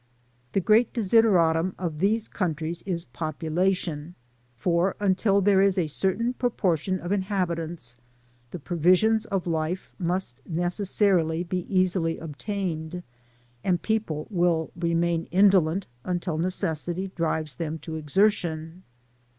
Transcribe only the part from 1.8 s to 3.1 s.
these countries is